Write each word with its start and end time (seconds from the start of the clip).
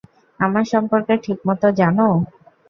আমার 0.39 0.65
সম্পর্কে 0.71 1.13
ঠিকমতো 1.23 1.67
জানো? 1.79 2.07